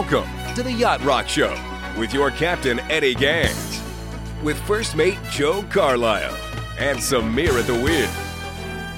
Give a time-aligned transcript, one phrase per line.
[0.00, 1.50] Welcome to the Yacht Rock Show
[1.98, 3.82] with your captain, Eddie Ganz,
[4.44, 6.36] with first mate Joe Carlyle
[6.78, 8.06] and Samir at the wheel.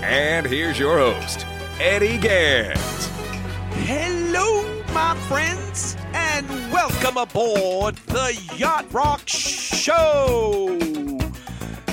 [0.04, 1.46] And here's your host,
[1.80, 3.06] Eddie Ganz.
[3.86, 4.62] Hello,
[4.92, 10.78] my friends, and welcome aboard the Yacht Rock Show.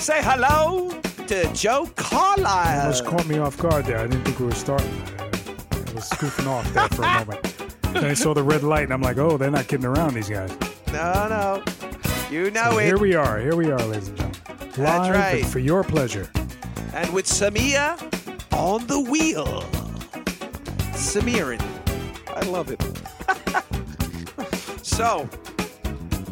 [0.01, 0.89] Say hello
[1.27, 2.75] to Joe Carlyle.
[2.75, 3.99] You Almost caught me off guard there.
[3.99, 5.01] I didn't think we were starting.
[5.21, 7.46] I was scoofing off there for a moment.
[7.93, 10.29] Then I saw the red light, and I'm like, oh, they're not kidding around, these
[10.29, 10.51] guys.
[10.93, 11.63] No, no.
[12.29, 12.85] You know So it.
[12.85, 13.39] here we are.
[13.39, 14.41] Here we are, ladies and gentlemen.
[14.59, 15.45] Live That's right.
[15.45, 16.29] for your pleasure.
[16.93, 17.97] and with Samia
[18.53, 19.61] on the wheel.
[20.93, 21.61] Samirin.
[22.35, 22.81] I love it.
[24.85, 25.27] so,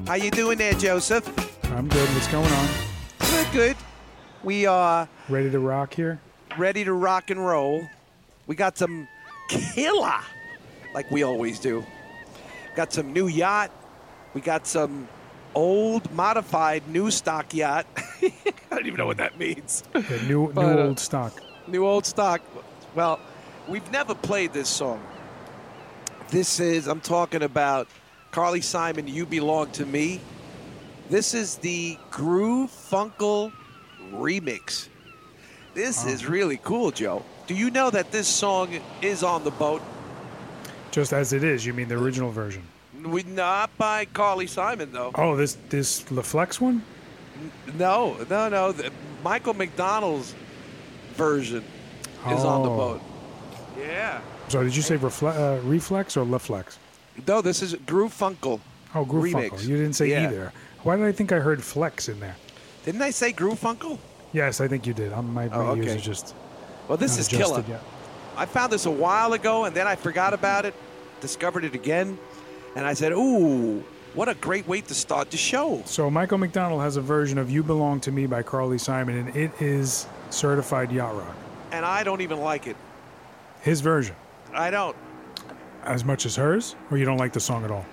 [0.08, 1.26] how you doing there, Joseph?
[1.72, 2.08] I'm good.
[2.10, 2.68] What's going on?
[3.20, 3.78] Good, good.
[4.44, 6.20] We are Ready to rock here?
[6.58, 7.86] ready to rock and roll.
[8.48, 9.08] We got some
[9.50, 10.20] killer,
[10.96, 11.86] like we always do.
[12.76, 13.70] Got some new yacht.
[14.34, 15.08] We got some
[15.54, 17.86] old, modified, new stock yacht.
[17.98, 18.32] I
[18.70, 19.84] don't even know what that means.
[19.94, 21.44] The new, new But, uh, old stock.
[21.68, 22.42] New old stock.
[22.96, 23.20] Well,
[23.68, 25.04] we've never played this song.
[26.30, 27.88] This is, I'm talking about
[28.32, 30.22] Carly Simon, You Belong to Me.
[31.10, 33.52] This is the Groovefunkel
[34.12, 34.88] remix.
[35.74, 37.24] This is really cool, Joe.
[37.48, 38.70] Do you know that this song
[39.02, 39.82] is on the boat?
[40.96, 41.66] Just as it is.
[41.66, 42.64] You mean the original version?
[43.04, 45.12] We, not by Carly Simon, though.
[45.16, 46.82] Oh, this this Le Flex one?
[47.78, 48.72] No, no, no.
[48.72, 48.90] The,
[49.22, 50.34] Michael McDonald's
[51.16, 51.66] version
[52.30, 52.78] is on the Oh.
[52.78, 53.02] boat.
[53.78, 54.22] Yeah.
[54.48, 56.80] So did you say refle- uh, reflex or Le Flex?
[57.28, 58.62] No, this is Groovefunkel.
[58.96, 59.50] Oh, Groove Remix.
[59.50, 59.68] Funkle.
[59.68, 60.30] You didn't say Yeah.
[60.30, 60.54] either.
[60.84, 62.38] Why did I think I heard flex in there?
[62.86, 63.98] Didn't I say Groovefunkel?
[64.32, 65.12] Yes, I think you did.
[65.12, 65.96] My my Oh, ears okay.
[65.98, 66.34] are just
[66.88, 67.66] Well, this not is killer.
[67.68, 67.82] yet.
[68.38, 70.74] I found this a while ago, and then I forgot about it,
[71.22, 72.18] discovered it again,
[72.76, 73.84] and I said, "Ooh,
[74.14, 77.50] what a great way to start the show!" So Michael McDonald has a version of
[77.50, 81.36] "You Belong to Me" by Carly Simon, and it is certified yacht rock.
[81.72, 82.76] And I don't even like it.
[83.62, 84.16] His version,
[84.54, 84.96] I don't.
[85.84, 87.86] as much as hers, or you don't like the song at all.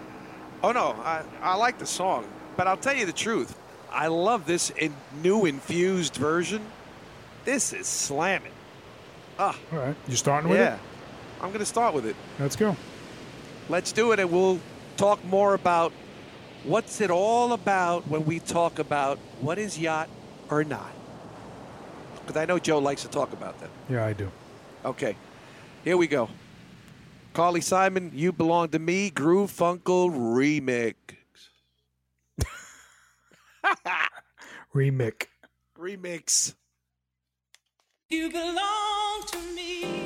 [0.62, 2.25] Oh no, I, I like the song,
[2.56, 3.55] but I'll tell you the truth.
[3.93, 6.62] I love this in, new infused version.
[7.45, 8.53] This is slamming.
[9.44, 10.75] Ah, All right, you starting with yeah.
[10.75, 10.78] it?
[10.78, 11.44] Yeah.
[11.44, 12.14] I'm gonna start with it.
[12.38, 12.76] Let's go.
[13.69, 14.60] Let's do it, and we'll
[14.97, 15.92] talk more about
[16.62, 20.08] what's it all about when we talk about what is yacht
[20.48, 20.92] or not.
[22.20, 23.70] Because I know Joe likes to talk about that.
[23.91, 24.30] Yeah, I do.
[24.84, 25.16] Okay,
[25.82, 26.28] here we go.
[27.34, 30.94] Carly Simon, You Belong to Me, Groovefunkel Remix.
[34.72, 35.26] Remix.
[35.76, 36.54] Remix.
[38.12, 40.02] You belong to me.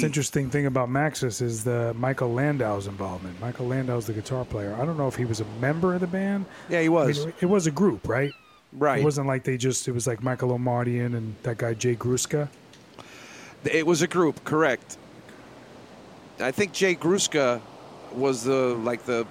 [0.00, 3.38] Most interesting thing about Maxus is the Michael Landau's involvement.
[3.40, 4.74] Michael Landau's the guitar player.
[4.80, 6.46] I don't know if he was a member of the band.
[6.70, 7.26] Yeah, he I was.
[7.26, 8.32] mean, it was a group, right?
[8.72, 9.00] right.
[9.00, 9.88] It wasn't like they just.
[9.88, 12.48] It was like Michael Omartian and that guy Jay Gruska.
[13.64, 14.96] It was a group, correct.
[16.38, 17.60] I think Jay Gruska
[18.14, 19.26] was the like the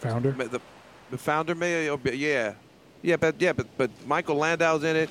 [0.00, 0.32] Founder.
[0.32, 0.60] the,
[1.10, 1.88] the founder, maybe.
[1.88, 2.54] or- Yeah,
[3.00, 5.08] yeah, but yeah, but but Michael Landau's in it.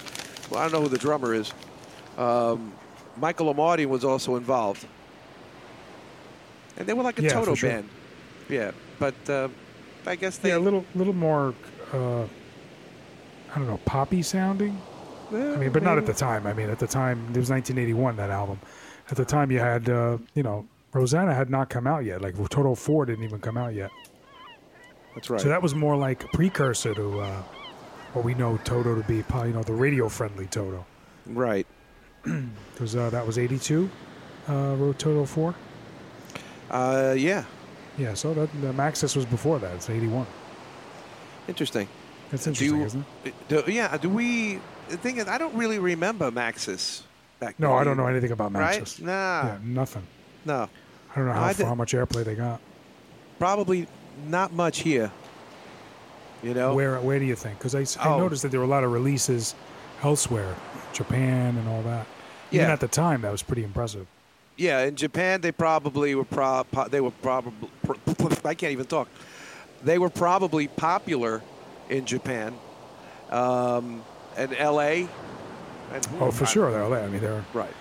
[0.52, 1.52] Well, I don't know who the drummer is.
[2.18, 2.74] Um,
[3.22, 4.86] Michael Amardi was also involved,
[6.76, 7.70] and they were like a Yeah, Toto sure.
[7.70, 7.90] band.
[8.50, 9.48] Yeah, but uh,
[10.08, 11.54] I guess they Yeah, a little, little more.
[11.94, 14.76] Uh, I don't know, poppy sounding.
[15.32, 16.48] I mean, but not at the time.
[16.48, 18.60] I mean, at the time, it was 1981 that album.
[19.10, 22.22] At the time, you had, uh, you know, Rosanna had not come out yet.
[22.22, 23.92] Like Toto Four didn't even come out yet.
[25.16, 25.40] That's right.
[25.40, 27.42] So that was more like a precursor to uh,
[28.14, 29.22] what we know Toto to be.
[29.24, 30.86] probably, You know, the radio-friendly Toto.
[31.28, 31.68] right.
[32.74, 33.90] Because uh, that was 82.
[34.50, 35.54] Uh, wrote Toto Four.
[36.70, 37.44] Uh, yeah.
[37.98, 39.76] Yeah, so that the Maxus was before that.
[39.76, 40.26] It's 81.
[41.48, 41.88] Interesting.
[42.32, 43.34] That's interesting, you- isn't it?
[43.50, 43.96] Do, yeah.
[43.98, 44.60] Do we?
[44.90, 47.04] The thing is, I don't really remember Maxus
[47.40, 47.60] back.
[47.60, 47.74] No.
[47.74, 48.80] I don't know anything about Right?
[48.82, 49.02] Maxus.
[49.02, 49.44] Nah.
[49.46, 50.04] Yeah, nothing.
[50.46, 50.70] No.
[51.12, 52.62] I don't know how, did- how much airplay they got.
[53.38, 53.88] Probably
[54.28, 55.12] not much here.
[56.42, 56.74] You know.
[56.74, 57.58] Where where do you think?
[57.60, 58.18] Because I Oh.
[58.18, 59.54] noticed that there were a lot of releases
[60.04, 60.56] elsewhere,
[60.94, 62.06] Japan and all that.
[62.52, 62.74] Even Yeah.
[62.74, 64.08] at the time, that was pretty impressive.
[64.58, 67.70] Yeah, in Japan they probably were pro, po- they were probably
[68.46, 69.08] I can't even talk.
[69.84, 71.42] They were probably popular
[71.90, 72.54] in Japan,
[73.32, 74.04] um,
[74.38, 75.08] and L.A.
[75.94, 77.04] And Oh, for I- sure, they're there.
[77.04, 77.74] I mean, they're Right.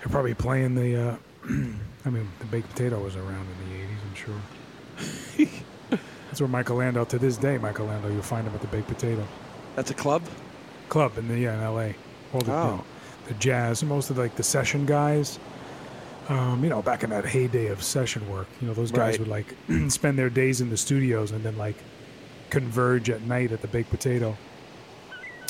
[0.00, 0.96] they're probably playing the.
[1.10, 1.16] Uh,
[2.04, 5.48] I mean, the baked potato was around in the '80s, I'm sure.
[6.28, 7.58] That's where Michael Landau to this day.
[7.58, 9.26] Michael Landau, you'll find him at the baked potato
[9.76, 10.22] That's a club.
[10.88, 11.94] club in the yeah in L.A.
[12.32, 12.66] All the, you Oh.
[12.76, 12.84] know,
[13.28, 15.38] the jazz, most of like the session guys.
[16.28, 19.20] Um, you know, back in that heyday of session work, you know, those guys Right.
[19.20, 19.56] would like
[19.88, 21.74] spend their days in the studios and then like
[22.50, 24.36] converge at night at the Baked Potato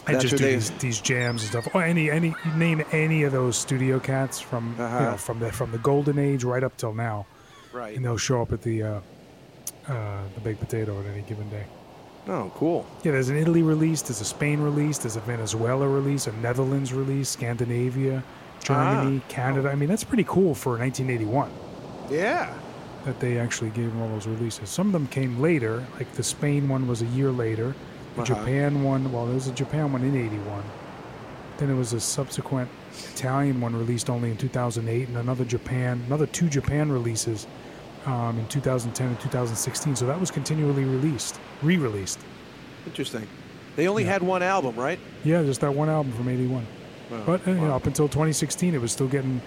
[0.07, 1.75] and That's just do these, these jams and stuff.
[1.75, 5.11] Or any any name any of those studio cats from Uh-huh.
[5.11, 7.27] know from the from the golden age right up till now,
[7.73, 7.95] Right.
[7.95, 9.01] and they'll show up at the uh,
[9.89, 11.67] uh, the Baked Potato at any given day.
[12.29, 12.87] Oh, cool.
[13.03, 16.93] Yeah, there's an Italy release, there's a Spain release, there's a Venezuela release, a Netherlands
[16.93, 18.23] release, Scandinavia,
[18.63, 19.29] Germany, Ah.
[19.29, 19.71] Canada.
[19.71, 21.51] I mean, that's pretty cool for 1981
[22.11, 22.55] Yeah.
[23.05, 24.71] that they actually gave them all those releases.
[24.71, 27.75] Some of them came later, like the Spain one was a year later.
[28.15, 28.35] The Uh-huh.
[28.35, 30.63] Japan one, well, there was a Japan one in 81.
[31.59, 32.69] Then it was a subsequent
[33.15, 37.49] Italian one released only in 2008, and another Japan, another two Japan releases
[38.07, 39.97] um, in 2010 and 2016.
[39.97, 42.19] So that was continually released, re-released.
[42.87, 43.27] Interesting.
[43.77, 44.13] They only Yeah.
[44.13, 44.99] had one album, right?
[45.25, 46.67] Yeah, just that one album from '81.
[47.11, 47.23] Wow.
[47.27, 49.41] But uh, you know, up until 2016, it was still getting,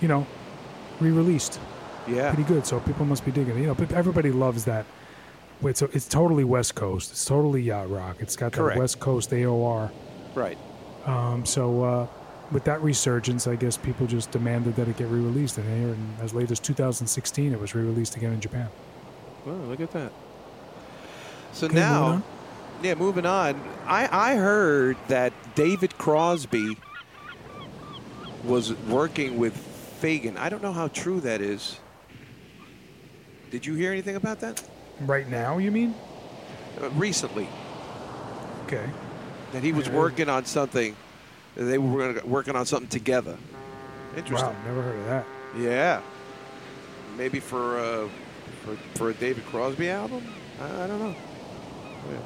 [0.00, 0.26] you know,
[1.00, 1.58] re-released.
[2.08, 2.34] Yeah.
[2.34, 2.66] Pretty good.
[2.66, 3.60] So people must be digging it.
[3.60, 4.84] You know, but everybody loves that.
[5.64, 7.12] It's it's totally West Coast.
[7.12, 8.16] It's totally yacht rock.
[8.18, 8.78] It's got that Correct.
[8.80, 9.90] West Coast AOR.
[10.34, 10.58] Right.
[11.06, 12.06] Um, so uh,
[12.52, 15.58] with that resurgence, I guess people just demanded that it get re-released.
[15.58, 18.68] And here, and as late as 2016, it was re-released again in Japan.
[19.46, 20.12] Well, look at that.
[21.52, 22.22] So Okay, now, on.
[22.82, 23.60] yeah, moving on.
[23.86, 26.76] I, I heard that David Crosby
[28.44, 29.56] was working with
[30.00, 30.36] Fagen.
[30.36, 31.78] I don't know how true that is.
[33.50, 34.62] Did you hear anything about that?
[35.00, 35.94] Right now, you mean?
[36.80, 37.48] Uh, recently,
[38.66, 38.88] Okay.
[39.52, 39.94] that he was Yeah.
[39.96, 40.96] working on something.
[41.56, 43.36] They were working on something together.
[44.16, 44.48] Interesting.
[44.48, 45.26] Wow, never heard of that.
[45.58, 46.00] Yeah.
[47.16, 48.08] Maybe for, uh,
[48.64, 50.26] for for a David Crosby album.
[50.60, 51.14] I, I don't know.
[52.10, 52.16] Yeah.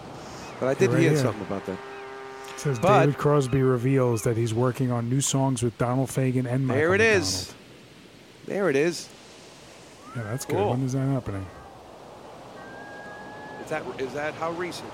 [0.61, 1.18] But I did Right hear here.
[1.18, 1.78] something about that.
[2.54, 6.47] It says But- David Crosby reveals that he's working on new songs with Donald Fagen
[6.47, 7.23] and Michael There it McDonald.
[7.23, 7.54] is.
[8.47, 9.09] There it is.
[10.16, 10.64] Yeah, that's good.
[10.66, 11.47] When is that happening?
[13.64, 14.88] Is that is that how recent?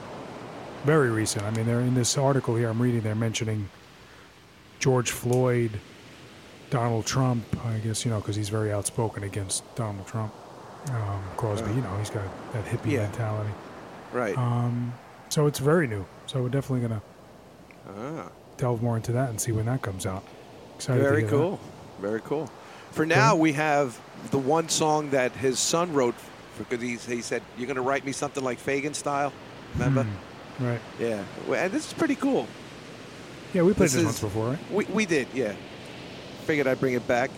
[0.84, 1.44] Very recent.
[1.44, 3.02] I mean, they're in this article here I'm reading.
[3.02, 3.68] They're mentioning
[4.82, 5.70] George Floyd,
[6.70, 7.44] Donald Trump.
[7.64, 10.34] I guess you know because he's very outspoken against Donald Trump.
[10.90, 13.02] Um, Crosby, you know, he's got that hippie Yeah.
[13.02, 13.50] mentality.
[14.12, 14.36] Right.
[14.36, 14.92] Um,
[15.28, 16.04] so it's very new.
[16.26, 17.02] So we're definitely gonna
[17.88, 20.24] ah, delve more into that and see when that comes out.
[20.74, 21.36] Excited to very hear that.
[21.36, 21.60] cool.
[22.00, 22.50] Very cool.
[22.90, 23.98] For now, we have
[24.32, 26.16] the one song that his son wrote
[26.58, 29.32] because he, he said, "You're going to write me something like Fagen style."
[29.74, 30.02] Remember?
[30.02, 30.66] Hmm.
[30.66, 30.80] Right.
[30.98, 31.22] Yeah.
[31.48, 32.46] And this is pretty cool.
[33.52, 34.72] Yeah, we played This this, is- once before, right?
[34.72, 35.54] We, we did, yeah.
[36.46, 37.30] Figured I'd bring it back.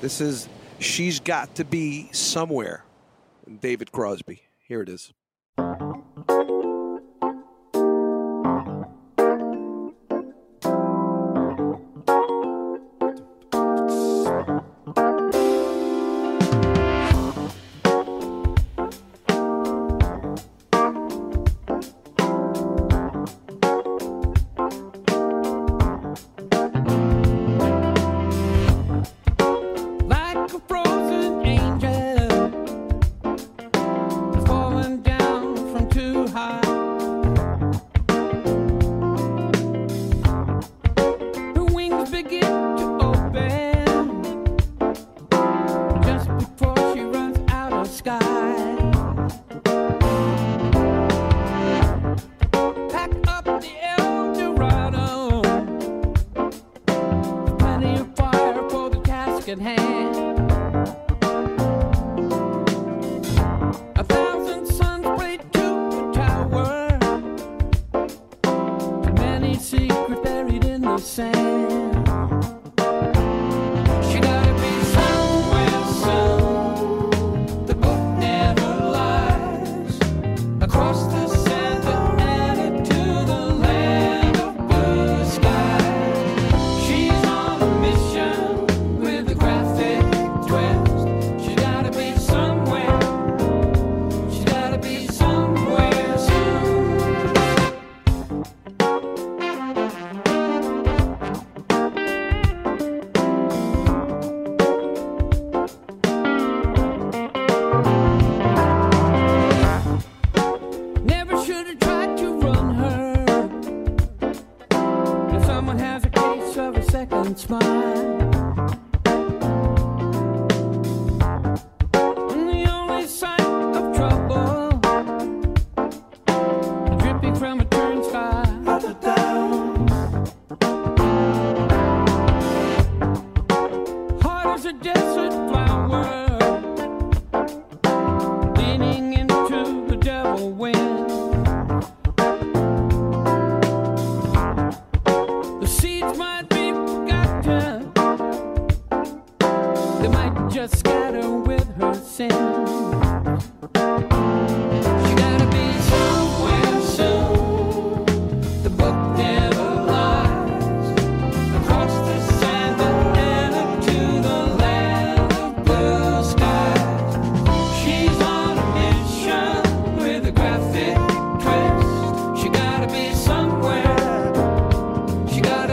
[0.00, 2.84] This is She's Got to Be Somewhere.
[3.60, 4.40] David Crosby.
[4.66, 5.12] Here it is.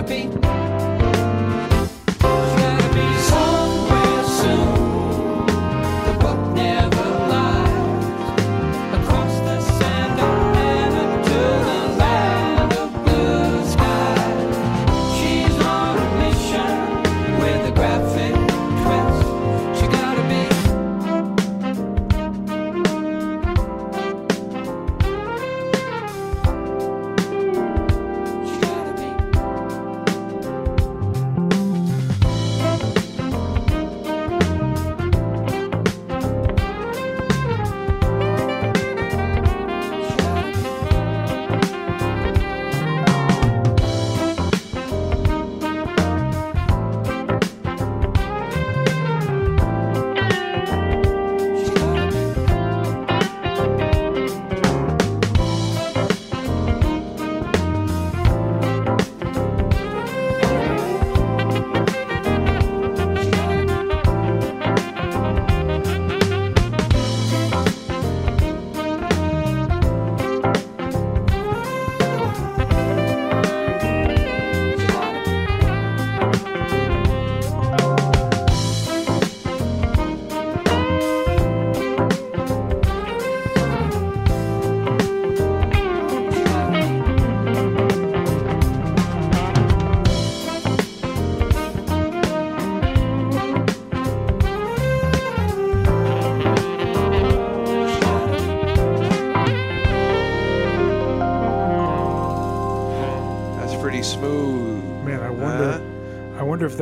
[0.09, 0.48] She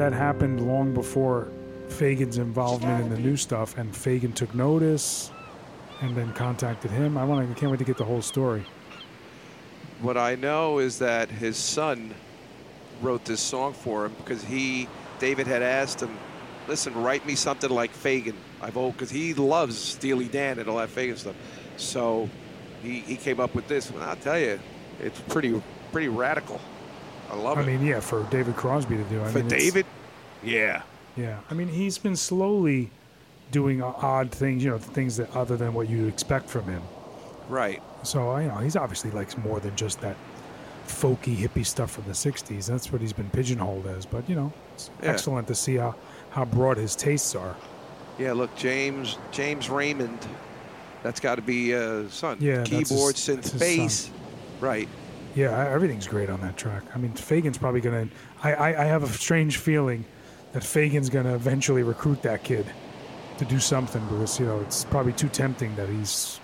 [0.10, 1.50] that happened long before
[1.90, 5.32] Fagen's involvement in the new stuff, and Fagen took notice,
[6.00, 7.18] and then contacted him.
[7.18, 7.48] I want.
[7.48, 7.60] to.
[7.60, 8.66] Can't wait to get the whole story.
[10.02, 12.14] What I know is that his son
[13.02, 14.88] wrote this song for him because he,
[15.20, 16.18] David had asked him,
[16.70, 18.36] listen, write me something like Fagen.
[18.62, 21.36] I've old because he loves Steely Dan and all that Fagen stuff.
[21.76, 22.30] So
[22.82, 23.90] he, he came up with this.
[23.90, 24.58] And I'll tell you,
[25.02, 26.62] it's pretty pretty radical.
[27.30, 27.64] I love I it.
[27.66, 29.22] I mean, yeah, for David Crosby to do.
[29.22, 29.86] I for mean, David,
[30.48, 30.82] yeah.
[31.16, 32.92] Yeah, I mean, he's been slowly
[33.52, 36.82] doing odd things, you know, things that other than what you expect from him.
[37.50, 37.82] Right.
[38.04, 40.16] So you know, he's obviously likes more than just that
[40.88, 42.68] folky hippie stuff from the '60s.
[42.68, 44.06] That's what he's been pigeonholed as.
[44.06, 45.10] But you know, it's Yeah.
[45.10, 45.96] excellent to see how
[46.30, 47.56] how broad his tastes are.
[48.20, 50.20] Yeah, look, James James Raymond.
[51.04, 52.38] That's got to be uh, son.
[52.40, 54.10] Yeah, his- Keyboard, that's synth, his bass.
[54.60, 54.88] Right.
[55.36, 56.84] Yeah, everything's great on that track.
[56.94, 58.08] I mean, Fagen's probably gonna.
[58.44, 60.06] I I, I have a strange feeling
[60.54, 62.66] that Fagen's gonna eventually recruit that kid
[63.38, 66.40] to do something because you know it's probably too tempting that he's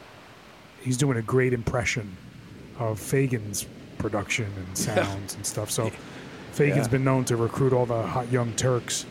[0.82, 2.16] he's doing a great impression
[2.80, 3.66] of Fagen's
[3.98, 5.72] production and sounds and stuff.
[5.72, 5.92] So
[6.52, 6.92] Fagen's Yeah.
[6.92, 9.06] been known to recruit all the hot young Turks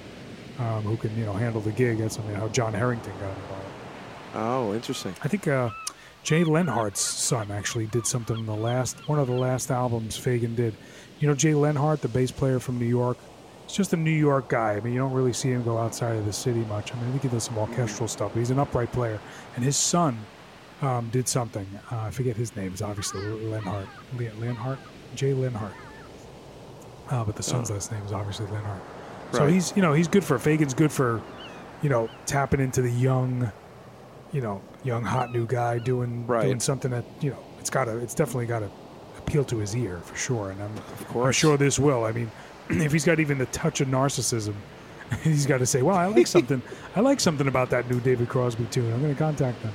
[0.58, 1.98] um, who can you know handle the gig.
[1.98, 3.66] That's something how Jon Herington got involved.
[4.34, 5.14] Oh, interesting.
[5.22, 5.70] I think uh,
[6.22, 10.54] Jay Leonhart's son actually did something in the last one of the last albums Fagen
[10.54, 10.74] did.
[11.18, 13.18] You know Jay Leonhart, the bass player from New York.
[13.72, 14.74] He's just a New York guy.
[14.74, 16.92] I mean, you don't really see him go outside of the city much.
[16.92, 18.32] I mean, I think he does some orchestral stuff.
[18.34, 19.18] But he's an upright player,
[19.56, 20.18] and his son
[20.82, 21.66] um, did something.
[21.90, 22.70] Uh, I forget his name.
[22.74, 23.86] It's obviously Leonhart.
[24.18, 24.76] Le- Leonhart,
[25.14, 25.72] Jay Leonhart.
[27.08, 28.80] Uh, but the son's last name is obviously Leonhart.
[29.32, 31.22] So he's you know he's good for Fagen's good for
[31.80, 33.50] you know tapping into the young
[34.32, 36.42] you know, young hot new guy doing Right.
[36.44, 38.70] doing something that you know it's got to it's definitely got to
[39.16, 40.50] appeal to his ear for sure.
[40.50, 41.36] And I'm I'm course.
[41.36, 42.04] sure this will.
[42.04, 42.30] I mean,
[42.80, 44.54] if he's got even the touch of narcissism,
[45.22, 46.62] he's got to say, "Well, I like something.
[46.96, 48.92] I like something about that new David Crosby tune.
[48.92, 49.72] I'm going to contact them."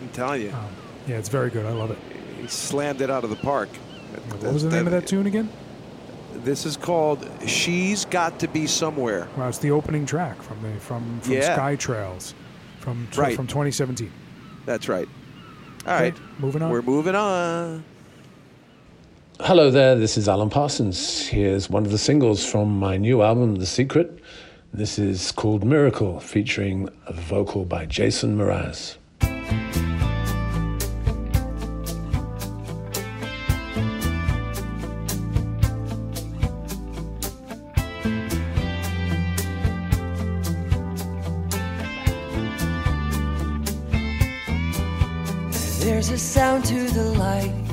[0.00, 0.66] I'm telling you, Um,
[1.06, 1.66] yeah, it's very good.
[1.66, 1.98] I love it.
[2.40, 3.68] he slammed it out of the park.
[4.40, 5.50] What was the name of that tune again?
[6.34, 10.78] This is called "She's Got to Be Somewhere." Well, it's the opening track from the
[10.80, 11.54] from from Yeah.
[11.54, 12.34] Sky Trails
[12.80, 13.36] from tw- Right.
[13.36, 14.10] from 2017.
[14.66, 15.08] That's right.
[15.86, 16.70] All right, moving on.
[16.70, 17.82] We're moving on.
[19.42, 21.28] Hello there, this is Alan Parsons.
[21.28, 24.18] Here's one of the singles from my new album, The Secret.
[24.74, 28.96] This is called Miracle, featuring a vocal by Jason Mraz.
[45.84, 47.67] There's a sound to the light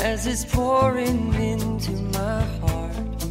[0.00, 3.24] as it's pouring into my heart.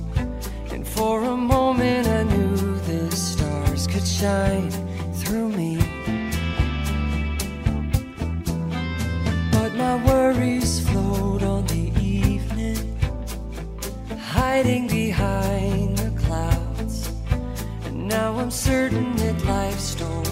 [0.72, 4.72] And for a moment I knew the stars could shine
[5.14, 5.78] through me.
[9.52, 13.00] But my worries float on the evening,
[14.20, 17.12] hiding behind the clouds.
[17.86, 20.27] And now I'm certain that life's stole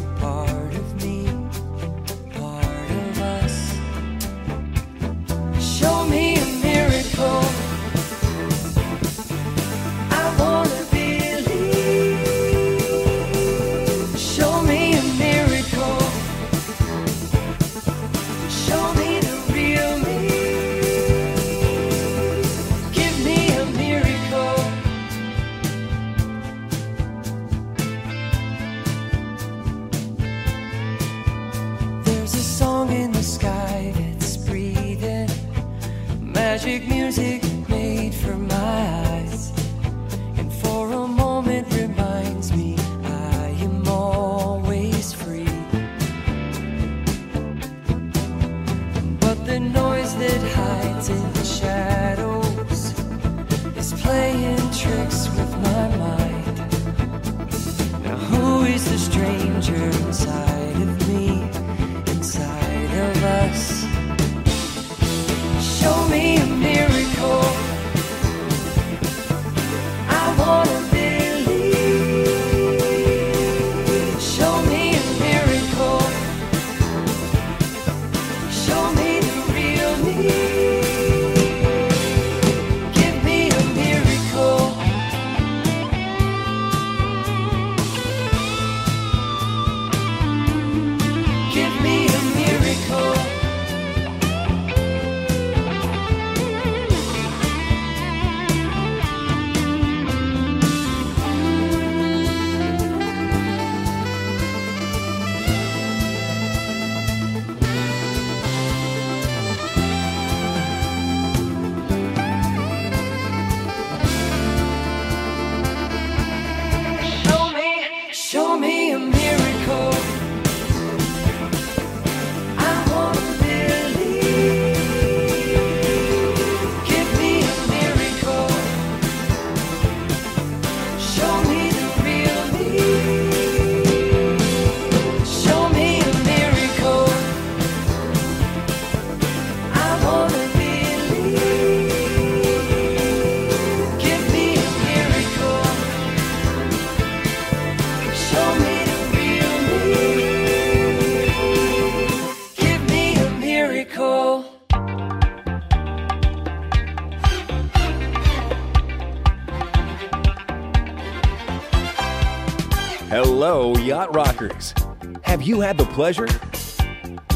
[163.55, 164.73] Yacht Rockers.
[165.21, 166.27] Have you had the pleasure?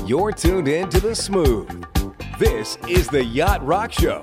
[0.06, 1.86] You're tuned in to the smooth.
[2.38, 4.22] This is the Yacht Rock Show.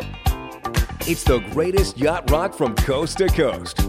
[1.00, 3.80] It's the greatest yacht rock from coast to coast.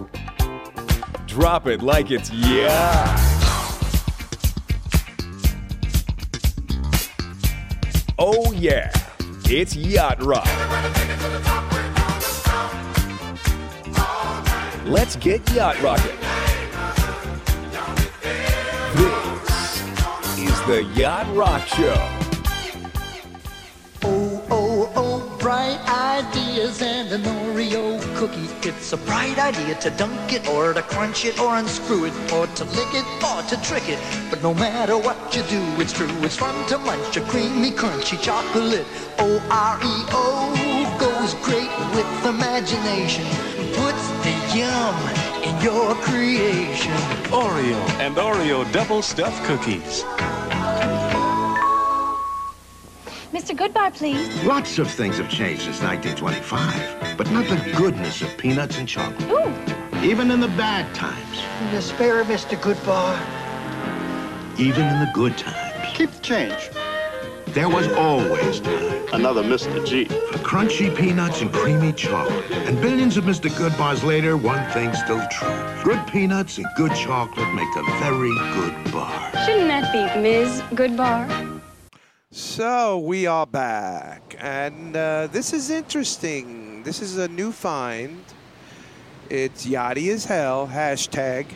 [1.26, 3.18] Drop it like it's yeah.
[8.18, 8.90] Oh, yeah.
[9.50, 10.48] It's Yacht Rock.
[14.86, 16.37] Let's get yacht rocking.
[18.98, 21.94] This is the Yacht Rock Show.
[24.04, 28.50] Oh, oh, oh, bright ideas and an Oreo cookie.
[28.68, 32.48] It's a bright idea to dunk it or to crunch it or unscrew it or
[32.48, 34.00] to lick it or to trick it.
[34.32, 36.10] But no matter what you do, it's true.
[36.22, 38.88] It's fun to munch a creamy, crunchy chocolate.
[39.20, 43.26] O-R-E-O goes great with imagination.
[43.76, 45.17] Puts the yum
[45.64, 46.92] your creation.
[47.32, 50.04] Oreo and Oreo double stuffed cookies.
[53.34, 53.56] Mr.
[53.56, 54.44] Goodbar, please.
[54.44, 59.30] Lots of things have changed since 1925, but not the goodness of peanuts and chocolate.
[59.30, 59.54] Ooh,
[60.04, 62.56] Even in the bad times, In the spare, Mr.
[62.58, 63.18] Goodbar.
[64.60, 65.92] even in the good times.
[65.96, 66.70] Keep the change.
[67.58, 69.04] There was always time.
[69.14, 69.84] Another Mr.
[69.84, 70.06] G.
[70.06, 72.52] For crunchy peanuts and creamy chocolate.
[72.52, 73.50] And billions of Mr.
[73.58, 75.84] Good bars later, one thing's still true.
[75.84, 79.32] Good peanuts and good chocolate make a very good bar.
[79.44, 80.62] Shouldn't that be Ms.
[80.70, 81.60] Goodbar?
[82.30, 86.84] So we are back, and uh, this is interesting.
[86.84, 88.24] This is a new find.
[89.32, 90.68] It's yachty as hell.
[90.68, 91.48] Hashtag.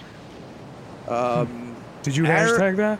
[1.08, 3.00] Um, Did you Ar- hashtag that?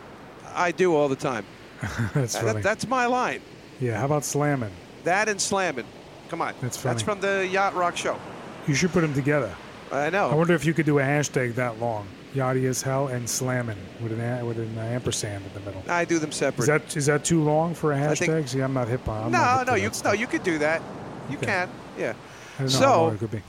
[0.54, 1.44] I do all the time.
[2.14, 3.40] That's That- that's my line.
[3.80, 3.98] yeah.
[3.98, 4.70] How about slamming?
[5.04, 5.86] That and slamming.
[6.28, 6.54] Come on.
[6.60, 8.18] That's That's from the Yacht Rock Show.
[8.66, 9.54] You should put them together.
[9.90, 10.30] I know.
[10.30, 12.06] I wonder if you could do a hashtag that long.
[12.34, 15.82] Yachty as hell and slamming with an with an ampersand in the middle.
[15.88, 16.62] I do them separate.
[16.62, 18.48] Is that is that too long for a I think- hashtag?
[18.48, 19.26] See, I'm not hip on.
[19.26, 20.80] I'm no, hip no, you no, you could do that.
[21.28, 21.46] You Okay.
[21.46, 21.68] can.
[21.98, 22.14] Yeah.
[22.58, 23.42] I don't know so- how long it could be.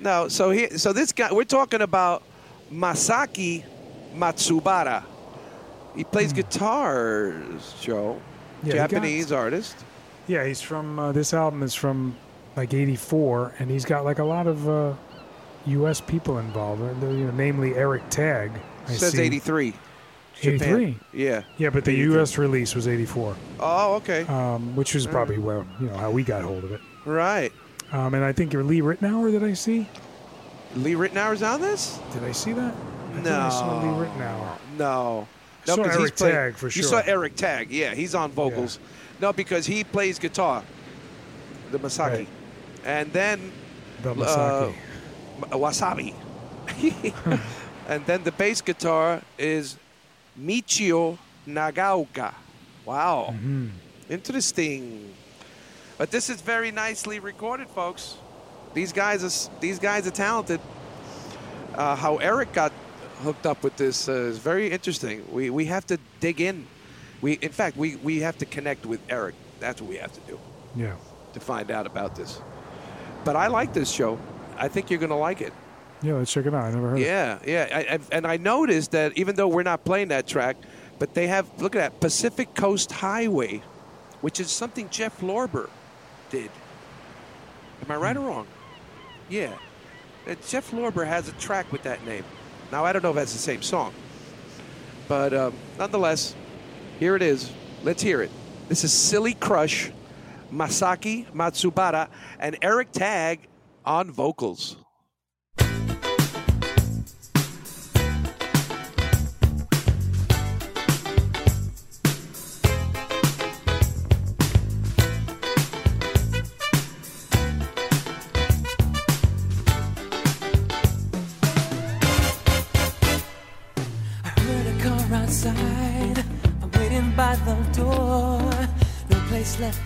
[0.00, 2.22] No, so here, so this guy, we're talking about
[2.72, 3.64] Masaki
[4.14, 5.04] Matsubara.
[5.96, 8.20] He plays guitars, Joe.
[8.62, 8.68] Hmm.
[8.68, 9.76] Yeah, Japanese artist.
[10.28, 10.98] Yeah, he's from.
[10.98, 12.16] Uh, this album is from
[12.56, 14.94] like '84, and he's got like a lot of uh,
[15.66, 16.00] U.S.
[16.00, 18.52] people involved, uh, you know, namely Eric Tagg.
[18.88, 19.22] I Says see.
[19.22, 19.74] 83.
[20.42, 20.98] 83.
[21.14, 21.42] Yeah.
[21.56, 22.14] Yeah, but the 83.
[22.14, 22.38] U.S.
[22.38, 24.22] release was '84, Oh, okay.
[24.26, 26.80] um, which was probably where you know how we got hold of it.
[27.04, 27.52] right.
[27.92, 29.30] Um, and I think your Lee Ritenour.
[29.30, 29.88] Did I see?
[30.74, 32.00] Lee Ritenour's on this?
[32.12, 32.74] Did I see that?
[33.14, 33.40] I No.
[33.42, 34.56] I saw Lee Ritenour.
[34.76, 35.28] No.
[35.68, 37.70] I saw Eric played- Tagg for You saw Eric Tagg.
[37.70, 38.78] Yeah, he's on vocals.
[39.20, 40.62] No, because he plays guitar,
[41.70, 41.98] the Masaki.
[42.12, 42.28] Right.
[42.84, 43.52] And then
[44.02, 44.74] The uh, Masaki.
[45.42, 46.14] M- Wasabi.
[47.88, 49.76] and then the bass guitar is
[50.38, 52.34] Michio Nagaoka.
[52.84, 53.34] Wow.
[53.36, 53.70] Mhm.
[54.08, 55.12] Interesting.
[55.98, 58.16] But this is very nicely recorded, folks.
[58.74, 60.60] These guys are these guys are talented.
[61.74, 62.72] Uh, how Eric got
[63.22, 65.24] hooked up with this uh, is very interesting.
[65.32, 66.66] We we have to dig in.
[67.22, 69.34] We in fact we we have to connect with Eric.
[69.60, 70.38] That's what we have to do
[70.76, 70.94] Yeah.
[71.32, 72.40] to find out about this.
[73.24, 74.18] But I like this show.
[74.58, 75.52] I think you're gonna like it.
[76.02, 76.64] Yeah, let's check it out.
[76.64, 76.96] I never heard.
[76.98, 77.06] of it.
[77.06, 77.68] Yeah, yeah.
[77.72, 80.56] I, I, and I noticed that even though we're not playing that track,
[80.98, 83.62] but they have look at that Pacific Coast Highway,
[84.20, 85.70] which is something Jeff Lorber
[86.30, 86.50] did.
[87.82, 88.46] Am I right or wrong?
[89.28, 89.54] Yeah.
[90.46, 92.24] Jeff Lorber has a track with that name.
[92.72, 93.92] Now I don't know if that's the same song,
[95.08, 96.34] but um, nonetheless,
[96.98, 97.50] here it is.
[97.82, 98.30] Let's hear it.
[98.68, 99.92] This is Silly Crush,
[100.52, 103.40] Masaki Matsubara, and Eric Tagg
[103.84, 104.76] on vocals.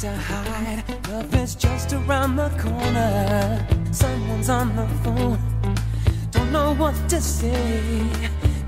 [0.00, 0.82] To hide.
[1.10, 3.66] Love is just around the corner.
[3.92, 5.38] Someone's on the phone.
[6.30, 7.82] Don't know what to say.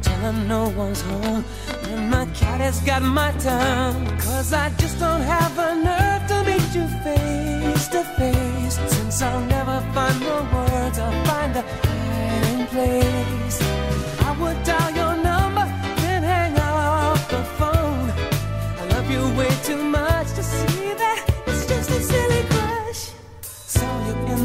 [0.02, 1.42] Tell her no one's home.
[1.84, 4.06] And my cat has got my tongue.
[4.18, 8.78] Cause I just don't have a nerve to meet you face to face.
[8.94, 13.58] Since I'll never find the words, I'll find a hiding place.
[14.20, 14.91] I would dial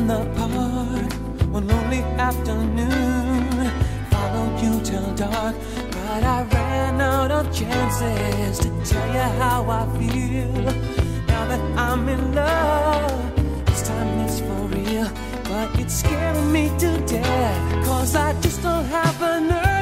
[0.09, 1.13] in the park
[1.51, 3.71] one lonely afternoon.
[4.11, 5.55] Followed you till dark,
[5.91, 10.63] but I ran out of chances to tell you how I feel.
[11.27, 15.09] Now that I'm in love, this time it's for real.
[15.43, 19.76] But it's scaring me to death, cause I just don't have a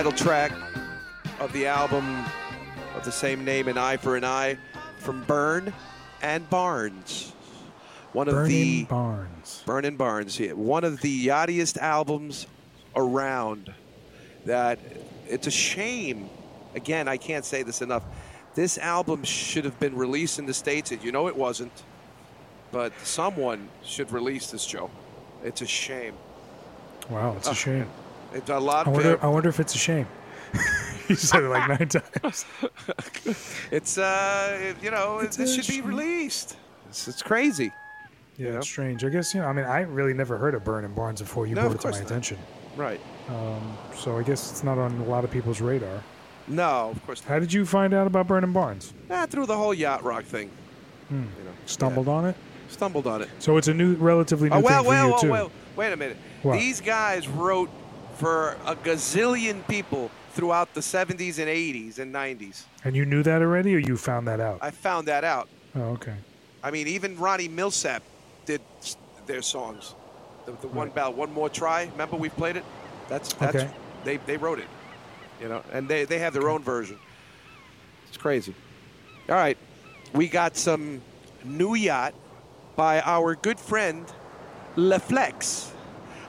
[0.00, 0.52] title track
[1.40, 2.24] of the album
[2.96, 4.56] of the same name, An Eye for an Eye,
[4.96, 5.74] from Byrne
[6.22, 7.34] and Barnes.
[8.14, 9.62] One of Burning the Barnes.
[9.66, 12.46] Byrne and Barnes, yeah, one of the yachtiest albums
[12.96, 13.74] around.
[14.46, 14.78] That
[15.28, 16.30] it's a shame.
[16.74, 18.02] Again, I can't say this enough.
[18.54, 21.72] This album should have been released in the states, and you know it wasn't.
[22.72, 24.88] But someone should release this, Joe.
[25.44, 26.14] It's a shame.
[27.10, 27.86] Wow, it's a shame.
[28.32, 28.86] It's a lot.
[28.86, 30.06] I of wonder, I wonder if it's a shame.
[31.08, 31.88] you said it like nine
[32.22, 32.44] times.
[33.70, 36.56] It's uh, you know, this should be released.
[36.88, 37.72] It's, it's crazy.
[38.36, 39.04] Yeah, it's strange.
[39.04, 39.46] I guess you know.
[39.46, 41.80] I mean, I really never heard of Byrne and Barnes before you No, brought it
[41.82, 42.06] to my not.
[42.06, 42.38] attention.
[42.76, 43.00] Right.
[43.28, 46.02] Um, so I guess it's not on a lot of people's radar.
[46.48, 47.22] No, of course.
[47.22, 48.92] How did you find out about Byrne and Barnes?
[49.10, 50.50] Ah, through the whole yacht rock thing.
[51.08, 51.16] Hmm.
[51.38, 52.36] You know, Stumbled on it.
[52.68, 53.28] stumbled on it.
[53.40, 55.30] So it's a new, relatively new Oh well, thing for well, you well, too.
[55.30, 55.52] well.
[55.76, 56.16] Wait a minute.
[56.42, 56.58] What?
[56.58, 57.68] These guys wrote
[58.20, 62.64] for a gazillion people throughout the 70s and 80s and 90s.
[62.84, 64.58] And you knew that already, or you found that out?
[64.60, 65.48] I found that out.
[65.74, 66.14] oh, okay.
[66.62, 68.00] I mean, even Ronnie Milsap
[68.44, 68.60] did
[69.26, 69.94] their songs.
[70.44, 71.88] The, the one about one more try.
[71.92, 72.64] Remember we played it?
[73.08, 73.70] That's that's Okay.
[74.04, 74.68] they they wrote it.
[75.40, 76.98] You know, and they they have their own version.
[78.08, 78.54] It's crazy.
[79.28, 79.56] All right,
[80.12, 81.00] we got some
[81.44, 82.12] new yacht
[82.76, 84.04] by our good friend
[84.76, 85.72] Le Flex.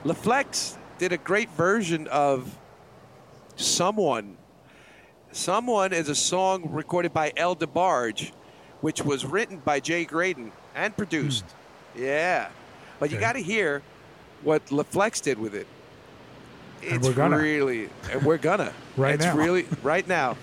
[0.04, 2.56] LeFlex did a great version of
[3.56, 4.36] Someone.
[5.32, 8.30] Someone is a song recorded by El DeBarge,
[8.82, 11.44] which was written by Jay Graydon and produced.
[11.96, 12.48] Yeah.
[13.00, 13.20] But you Hmm.
[13.22, 13.82] Got to hear
[14.42, 15.66] what Le Flex did with it.
[16.84, 17.36] And It's we're gonna.
[17.36, 18.72] really, and we're gonna.
[18.96, 19.36] Right it's now.
[19.36, 20.36] really, right now.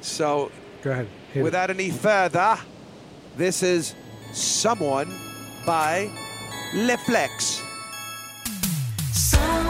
[0.00, 0.52] So,
[0.82, 1.08] Go ahead.
[1.32, 1.42] Hit it.
[1.42, 2.56] without any further,
[3.36, 3.94] this is
[4.32, 5.12] Someone
[5.66, 6.08] by
[6.74, 7.60] Le Flex.
[9.12, 9.51] Someone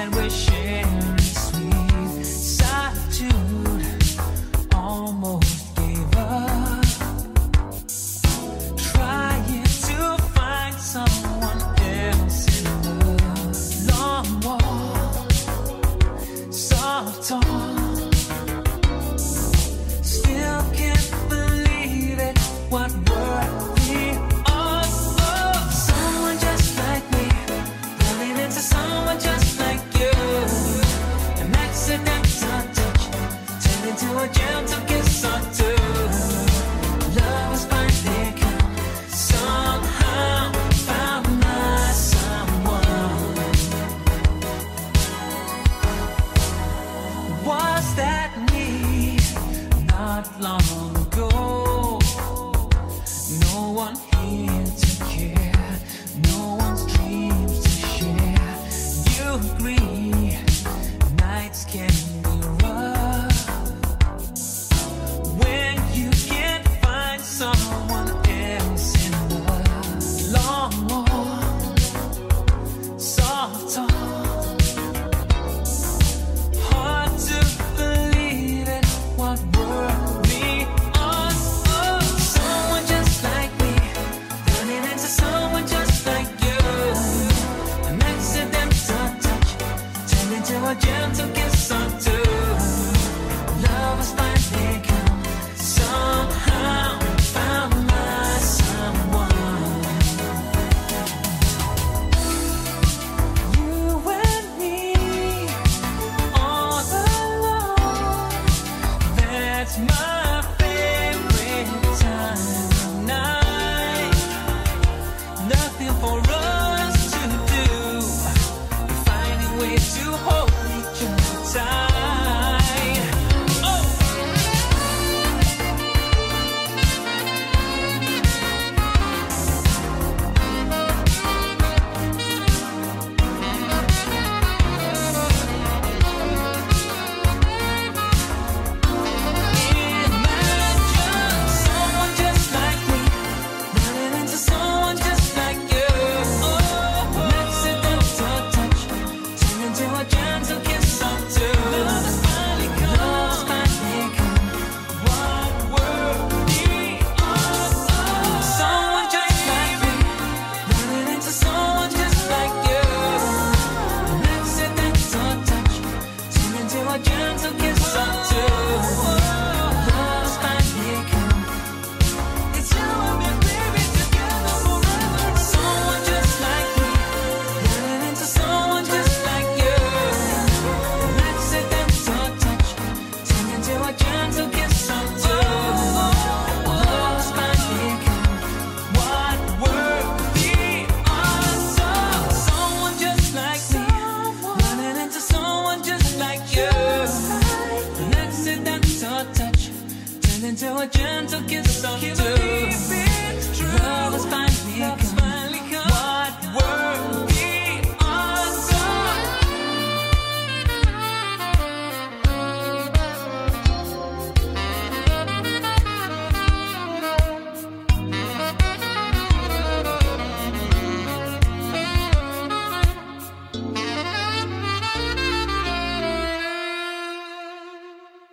[0.00, 0.99] and we're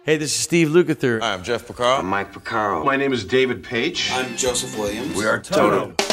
[0.07, 1.21] Hey, this is Steve Lukather.
[1.21, 1.99] I'm Jeff Porcaro.
[1.99, 2.85] I'm Mike Porcaro.
[2.85, 4.09] My name is David Paich.
[4.13, 5.13] I'm Joseph Williams.
[5.13, 5.95] We are Toto.
[5.99, 6.06] I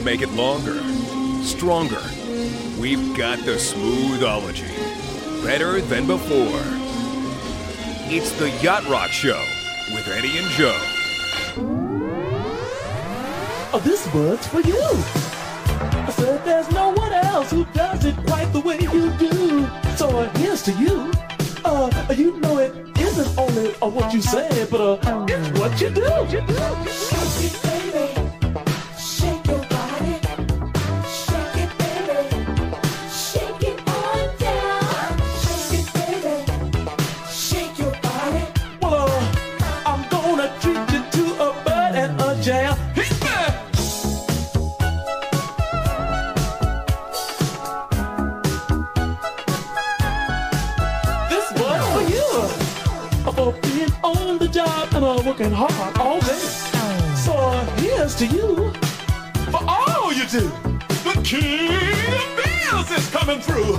[0.00, 0.82] can make it longer,
[1.42, 2.00] stronger.
[2.80, 4.64] We've got the smoothology.
[5.44, 6.62] Better than before.
[8.08, 9.38] It's the Yacht Rock Show
[9.92, 10.80] with Eddie and Joe.
[13.72, 14.80] Oh, this one's for you.
[14.80, 19.68] I said there's no one else who does it quite the way you do.
[19.96, 21.12] So uh, here's to you.
[21.62, 25.90] Uh, you know it isn't only uh, what you say, but uh, it's what you
[25.90, 26.08] do.
[26.30, 26.54] You do.
[26.88, 27.59] Shake it,
[53.40, 56.44] For being on the job and uh, working hard all day.
[57.24, 57.32] So
[57.80, 58.70] here's to you
[59.50, 60.52] for all you do.
[61.08, 61.70] The king
[62.20, 63.78] of bills is coming through.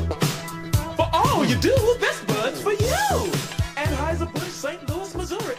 [0.96, 3.32] For all you do, this one's for you.
[3.78, 4.90] Anheuser-Busch, St.
[4.90, 5.58] Louis, Missouri.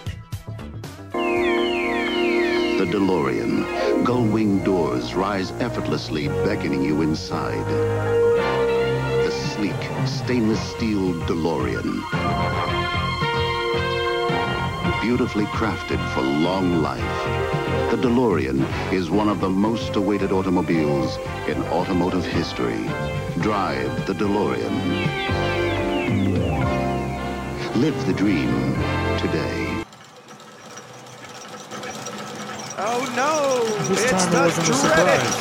[1.12, 4.04] The DeLorean.
[4.04, 7.64] Gull-wing doors rise effortlessly, beckoning you inside.
[7.68, 12.91] The sleek, stainless steel DeLorean.
[15.02, 17.00] Beautifully crafted for long life.
[17.90, 22.78] The DeLorean is one of the most awaited automobiles in automotive history.
[23.40, 24.72] Drive the DeLorean.
[27.74, 28.74] Live the dream
[29.18, 29.84] today.
[32.78, 33.64] Oh no!
[33.88, 35.34] This it's time it the wasn't a dreaded surprise.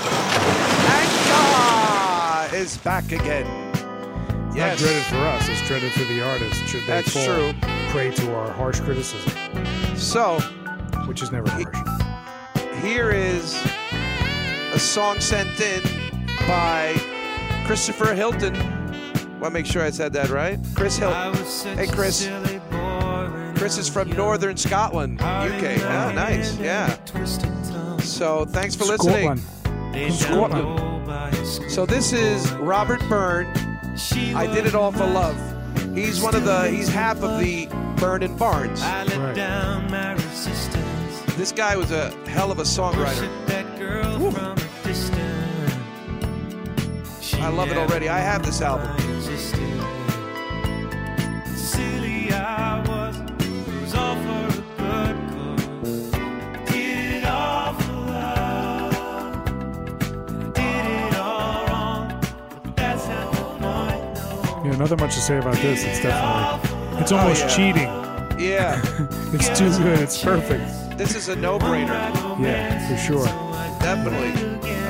[0.98, 3.46] Anka is back again.
[4.48, 4.58] It's Yes.
[4.58, 5.48] not dreaded for us.
[5.50, 6.68] It's dreaded for the artist.
[6.68, 7.71] Should they That's fall true.
[7.92, 9.32] Prey to our harsh criticism,
[9.96, 10.40] So
[11.06, 12.82] which is never harsh.
[12.82, 13.54] here is
[14.74, 15.82] a song sent in
[16.48, 16.96] by
[17.66, 18.56] Christopher Hilton
[19.42, 20.60] Want to make sure I said that right?
[20.76, 21.34] Chris Hilton.
[21.76, 22.30] Hey, Chris.
[23.58, 25.26] Chris is from Northern Scotland, UK.
[25.28, 26.56] Oh, ah, nice.
[26.60, 26.96] Yeah.
[28.02, 29.38] So thanks for listening.
[30.12, 30.14] Scotland.
[30.14, 31.72] Scotland.
[31.72, 33.48] So this is Robert Byrne.
[34.36, 35.51] I did it all for love.
[35.94, 36.70] He's one of the.
[36.70, 37.68] He's half of the
[37.98, 38.82] Byrne and Barnes.
[41.38, 43.28] This guy was a hell of a songwriter.
[44.20, 44.32] Woo.
[47.42, 48.10] I love it already.
[48.10, 49.11] I have this album.
[64.82, 65.84] Nothing much to say about this.
[65.84, 67.56] It's definitely, it's almost Oh, yeah.
[67.56, 67.90] cheating.
[68.44, 68.82] Yeah.
[69.34, 70.00] It's too good.
[70.00, 70.98] It's perfect.
[70.98, 71.88] This is a no-brainer.
[72.42, 73.26] Yeah, for sure.
[73.80, 74.34] Definitely.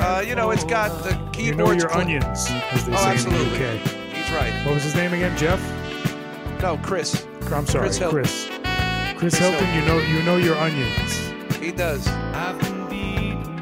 [0.00, 1.58] Uh, you know, it's got the You keyboards.
[1.58, 3.44] know your cl- onions, as they Oh, say absolutely.
[3.44, 3.80] in the UK.
[4.14, 4.52] He's right.
[4.66, 5.36] What was his name again?
[5.36, 5.60] Jeff?
[6.62, 7.26] No, Chris.
[7.52, 7.98] I'm sorry, Chris Chris.
[7.98, 8.22] Hilton.
[8.22, 9.64] Chris, Chris Hilton.
[9.66, 9.74] Hilton.
[9.74, 11.56] You know, you know your onions.
[11.58, 12.08] He does.
[12.08, 12.56] I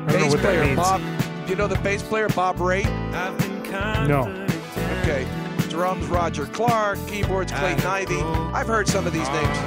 [0.08, 0.76] don't know what that means.
[0.76, 1.02] Bob.
[1.48, 2.84] You know the bass player Bob Wray?
[4.08, 4.46] No.
[5.02, 5.26] Okay.
[5.70, 6.98] Drums Roger Clark.
[7.06, 8.20] Keyboards Clayton Ivey.
[8.52, 9.58] I've heard some of these names.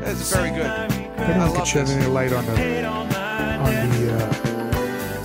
[0.00, 0.64] That's very good.
[0.64, 1.96] If I anyone could love shed this.
[1.96, 4.32] any light on the on the, uh,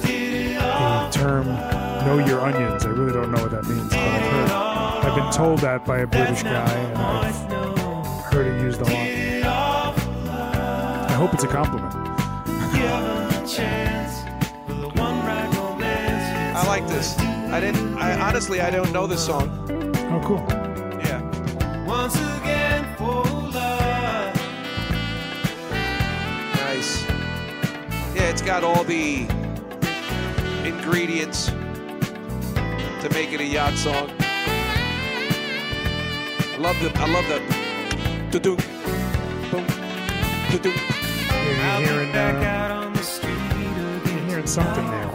[0.02, 4.52] the term "know your onions," I really don't know what that means, but I've heard.
[4.52, 8.94] I've been told that by a British guy, and I've heard it used a lot.
[11.10, 11.94] I hope it's a compliment.
[16.58, 17.35] I like this.
[17.56, 17.98] I didn't.
[17.98, 19.48] I honestly, I don't know this song.
[20.12, 20.46] Oh, cool.
[21.00, 21.22] Yeah.
[21.86, 24.36] Once again for love.
[26.58, 27.06] Nice.
[28.14, 29.22] Yeah, it's got all the
[30.66, 34.12] ingredients to make it a yacht song.
[36.52, 36.92] I love the.
[36.96, 37.40] I love the.
[38.32, 38.58] Do-do,
[39.50, 39.66] boom,
[40.52, 40.72] do-do.
[40.72, 42.92] Yeah, you're hearing, uh,
[44.06, 45.15] you're hearing something there.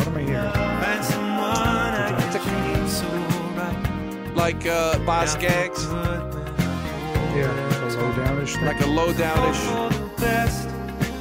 [4.41, 5.84] Like uh, Boz Scaggs,
[7.36, 8.64] Yeah, a low downish thing.
[8.64, 9.61] like a low downish.
[10.16, 10.66] best,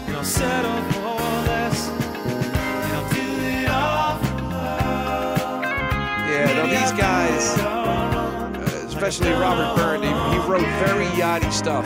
[0.07, 5.65] and I'll settle for less, and I'll do it all for love.
[6.29, 11.85] Yeah, no, these guys, uh, especially Robert Byrne, he, he wrote very yachty stuff.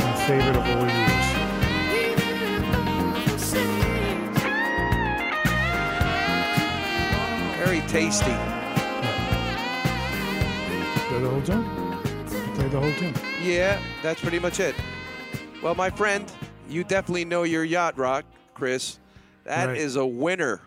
[0.05, 1.26] My favorite of all years.
[7.57, 8.26] Very tasty.
[11.07, 11.66] Play the whole tune.
[12.55, 13.13] Play the whole tune.
[13.41, 14.76] Yeah, that's pretty much it.
[15.63, 16.32] Well, my friend,
[16.70, 18.99] you definitely know your yacht rock, Chris.
[19.45, 20.03] That is Right.
[20.03, 20.61] a winner.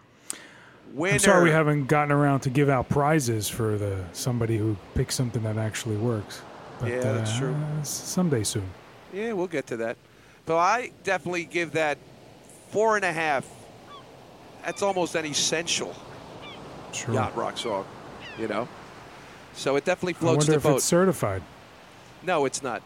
[0.94, 1.14] Winner.
[1.14, 5.14] I'm sorry we haven't gotten around to give out prizes for the somebody who picks
[5.14, 6.42] something that actually works.
[6.80, 7.56] But, Yeah, that's uh, true.
[7.82, 8.68] Someday soon.
[9.12, 9.96] Yeah, we'll get to that.
[10.46, 11.98] So I definitely give that
[12.70, 13.46] four and a half.
[14.64, 15.94] That's almost an essential
[16.92, 17.14] Sure.
[17.14, 17.84] yacht rock song,
[18.38, 18.66] you know.
[19.54, 20.76] So it definitely floats I floats wonder the if boat.
[20.76, 21.42] it's certified.
[22.22, 22.82] No, it's not.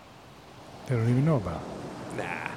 [0.86, 1.60] They don't even know about.
[1.60, 2.16] it.
[2.18, 2.50] Nah,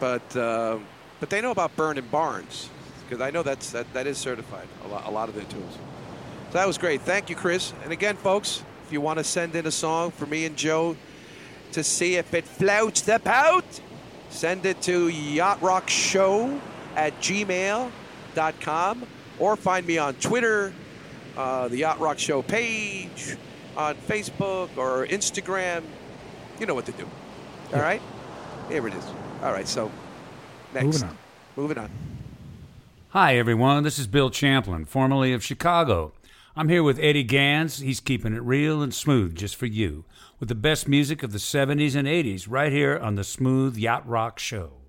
[0.00, 0.78] but uh,
[1.20, 2.68] but they know about Byrne and Barnes
[3.12, 4.66] because I know that's that, that is certified.
[4.86, 5.74] A lot, a lot of their tools.
[6.50, 7.02] So that was great.
[7.02, 7.74] Thank you, Chris.
[7.84, 10.96] And again, folks, if you want to send in a song for me and Joe
[11.72, 13.64] to see if it floats the boat,
[14.30, 16.58] send it to yachtrockshow
[16.96, 19.02] at gmail.com
[19.38, 20.72] or find me on Twitter,
[21.36, 23.36] uh, the Yacht Rock Show page,
[23.76, 25.82] on Facebook or Instagram.
[26.58, 27.06] You know what to do.
[27.74, 28.00] All right?
[28.70, 29.04] Here it is.
[29.42, 29.90] All right, so
[30.72, 30.86] next.
[30.86, 31.18] Moving on.
[31.56, 32.11] Moving on.
[33.12, 33.82] Hi, everyone.
[33.82, 36.14] This is Bill Champlin, formerly of Chicago.
[36.56, 37.80] I'm here with Eddie Ganz.
[37.80, 40.06] He's keeping it real and smooth just for you
[40.40, 44.08] with the best music of the 70s and 80s right here on the Smooth Yacht
[44.08, 44.81] Rock Show.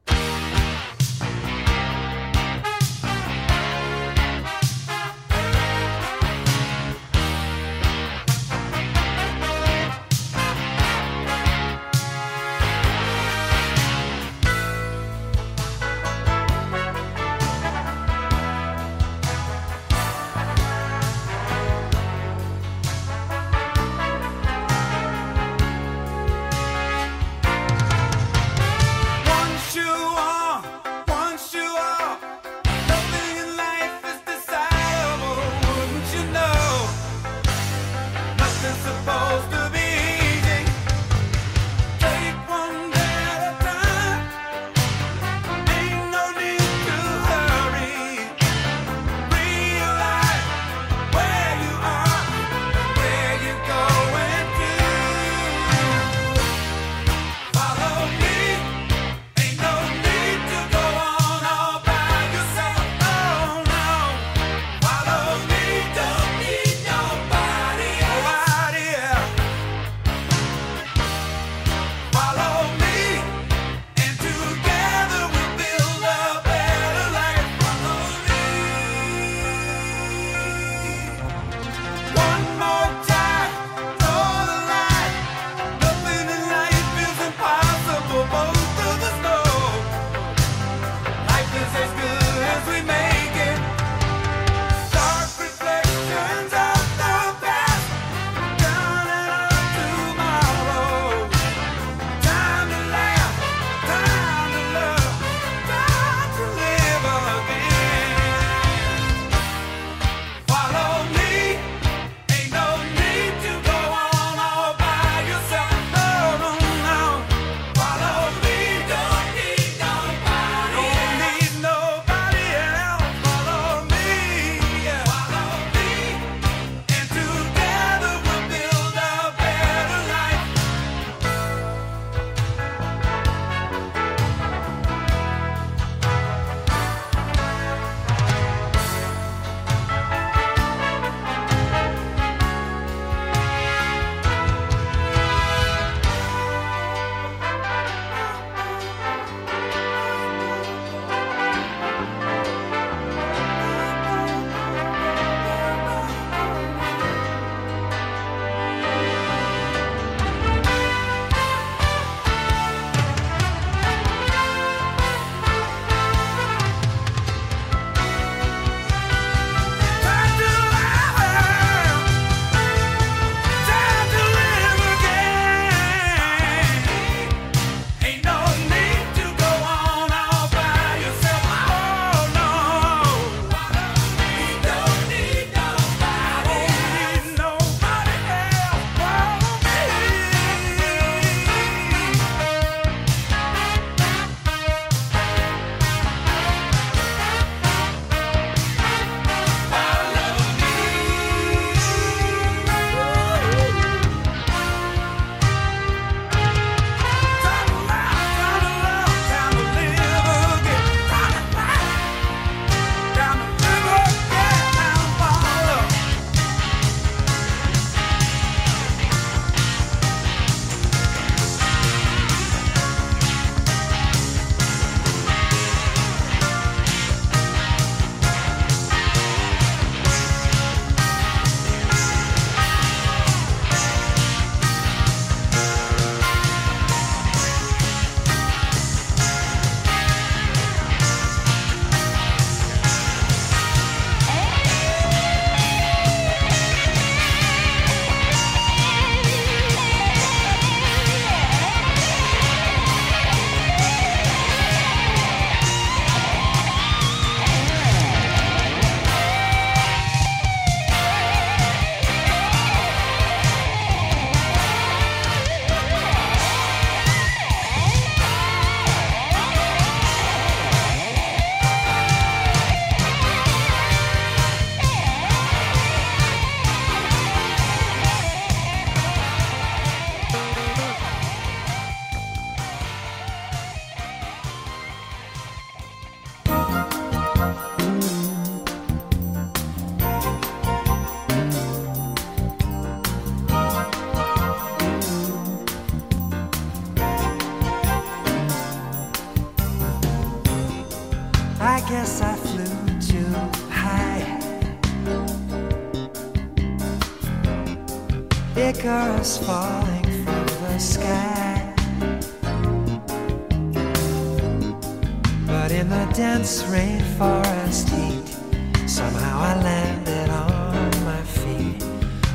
[316.13, 321.81] Dense rainforest heat, somehow I landed on my feet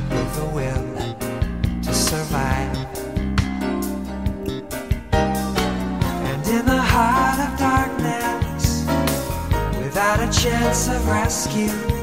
[0.09, 2.75] with the will to survive.
[5.13, 8.85] And in the heart of darkness,
[9.81, 11.98] without a chance of rescue,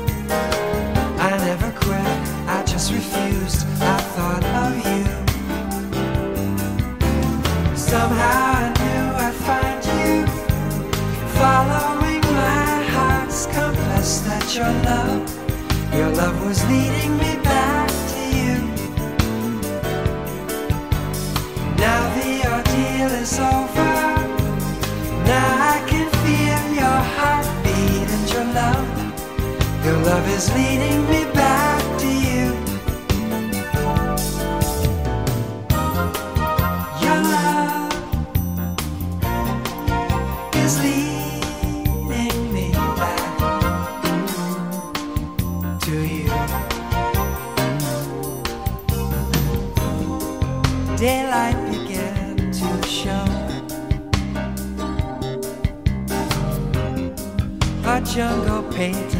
[14.57, 18.57] your love, your love was leading me back to you.
[21.77, 23.95] Now the ordeal is over.
[25.29, 29.85] Now I can feel your heartbeat and your love.
[29.85, 31.26] Your love is leading me
[58.93, 59.16] jungle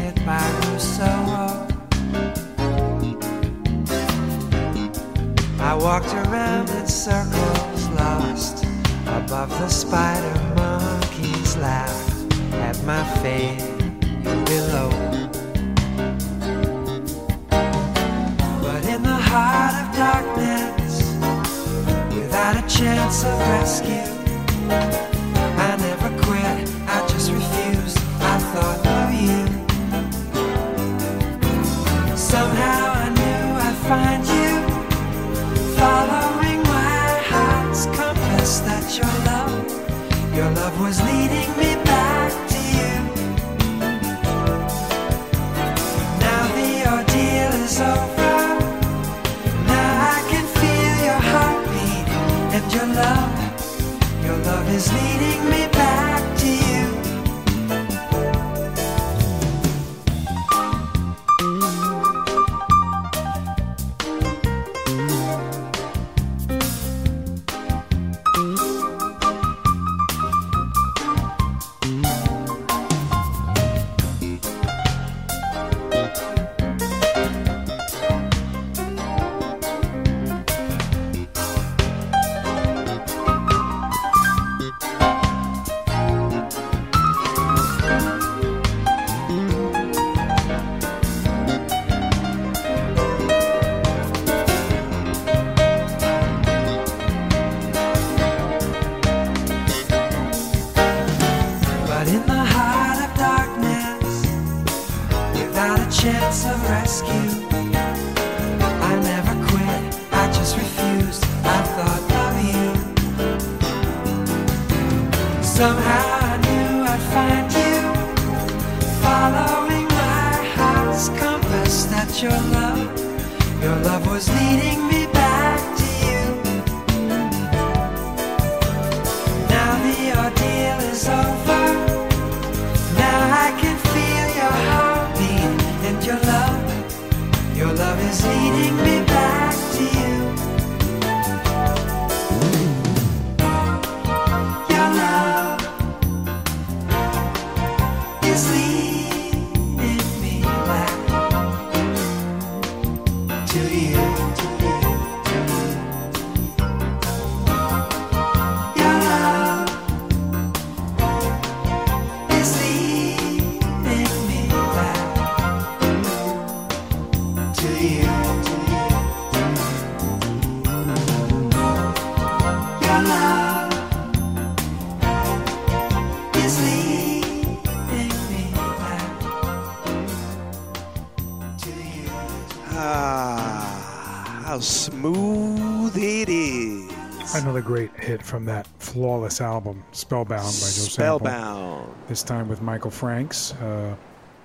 [187.57, 191.85] another great hit from that flawless album, Spellbound by Joe Spellbound.
[191.85, 191.95] Sample.
[192.07, 193.95] This time with Michael Franks, uh,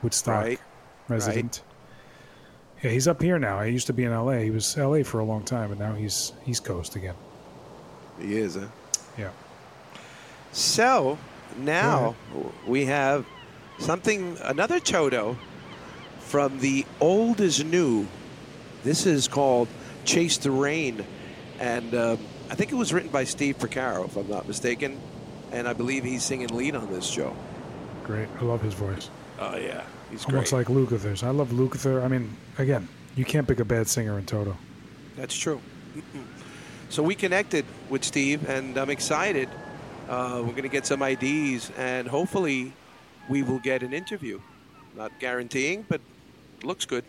[0.02, 0.60] Woodstock right.
[1.08, 1.62] resident.
[1.62, 2.84] Right.
[2.84, 3.60] Yeah, he's up here now.
[3.62, 4.42] He used to be in L.A.
[4.44, 5.02] He was L.A.
[5.02, 7.14] for a long time, but now he's East Coast again.
[8.18, 8.68] He is, huh?
[9.18, 9.30] Yeah.
[10.52, 11.18] So
[11.58, 12.16] now
[12.66, 13.26] we have
[13.78, 15.36] something, another Toto
[16.20, 18.06] from the old is new.
[18.84, 19.68] This is called
[20.06, 21.04] Chase the Rain.
[21.60, 21.94] And.
[21.94, 22.18] Um,
[22.50, 25.00] I think it was written by Steve Porcaro, if I'm not mistaken,
[25.52, 27.34] and I believe he's singing lead on this show.
[28.04, 29.10] Great, I love his voice.
[29.38, 30.68] Oh yeah, he's almost great.
[30.68, 31.22] like Lukather's.
[31.22, 32.02] I love Lukather.
[32.02, 34.56] I mean, again, you can't pick a bad singer in Toto.
[35.16, 35.60] That's true.
[36.88, 39.48] So we connected with Steve, and I'm excited.
[40.08, 42.74] Uh, we're going to get some IDs, and hopefully,
[43.28, 44.40] we will get an interview.
[44.94, 46.00] Not guaranteeing, but
[46.62, 47.04] looks good.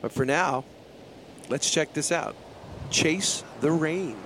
[0.00, 0.64] But for now,
[1.48, 2.36] let's check this out
[2.90, 4.16] chase the rain.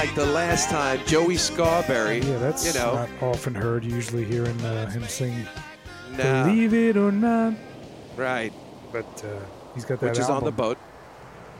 [0.00, 2.24] Like the Last Time," Joey Scarbury.
[2.26, 3.84] Yeah, that's you know, not often heard.
[3.84, 5.46] Usually hearing uh, him sing
[6.12, 6.44] Nah.
[6.46, 7.52] "Believe It or Not,"
[8.16, 8.50] right?
[8.92, 9.38] but uh,
[9.74, 10.78] he's got that Which is on the boat.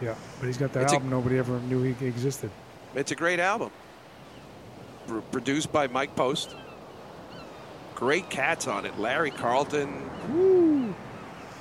[0.01, 2.51] Yeah, but he's got that It's a- album nobody ever knew he existed.
[2.95, 3.73] It's a great album.
[5.07, 6.57] Pr- produced by Mike Post.
[7.95, 8.99] Great cats on it.
[8.99, 10.09] Larry Carlton.
[10.31, 10.95] Woo.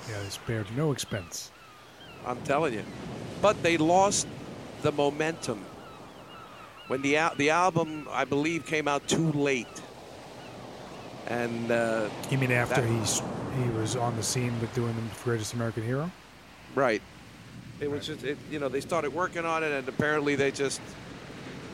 [0.10, 1.52] Yeah, they spared no expense.
[2.26, 2.86] I'm telling you.
[3.42, 4.28] But they lost
[4.82, 5.66] the momentum.
[6.90, 9.68] When the al- the album, I believe, came out too late.
[11.28, 13.22] And uh, You mean after that- he's
[13.64, 16.12] he was on the scene with doing the Greatest American Hero?
[16.76, 17.02] Right.
[17.80, 20.82] It was just, it, you know, they started working on it, and apparently they just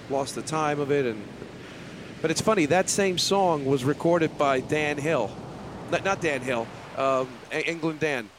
[0.10, 1.06] lost the time of it.
[1.06, 1.24] And
[2.22, 5.32] but it's funny that same song was recorded by Dan Hill,
[5.92, 6.68] not, not Dan Hill,
[6.98, 8.30] um, England Dan.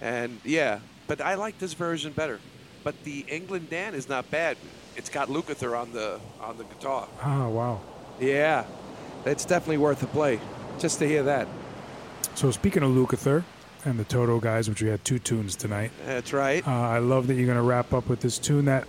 [0.00, 2.40] And yeah, but I like this version better.
[2.84, 4.56] But the England Dan is not bad.
[4.96, 7.08] It's got Lukather on the on the guitar.
[7.24, 7.80] Oh wow.
[8.20, 8.64] Yeah,
[9.24, 10.40] it's definitely worth a play
[10.78, 11.46] just to hear that.
[12.34, 13.44] So speaking of Lukather
[13.84, 15.90] and the Toto guys, which we had two tunes tonight.
[16.06, 16.66] That's right.
[16.66, 18.86] Uh, I love that you're going to wrap up with this tune that